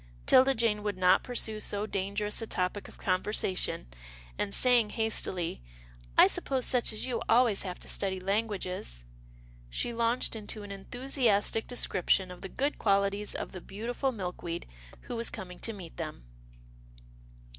[0.25, 3.85] 'Tilda Jane would not pursue so dangerous a topic of conversation,
[4.35, 5.61] and, saying hastily,"
[6.17, 9.05] I sup 86 'TILDA JANE'S ORPHANS pose such as you always have to study languages/*
[9.69, 14.65] she launched into an enthusiastic description of the good qualities of the beautiful Milkweed
[15.01, 16.23] who was coming to meet them.